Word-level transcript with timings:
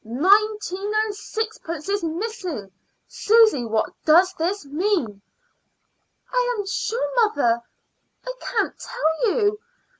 Nineteen 0.03 0.91
and 1.03 1.13
sixpence 1.15 1.87
is 1.87 2.03
missing. 2.03 2.71
Susy, 3.07 3.63
what 3.65 3.93
does 4.03 4.33
this 4.33 4.65
mean?" 4.65 5.21
"I 6.33 6.55
am 6.57 6.65
sure, 6.65 7.13
mother, 7.23 7.61
I 8.25 8.33
can't 8.39 8.75
tell 8.79 9.29
you. 9.31 9.59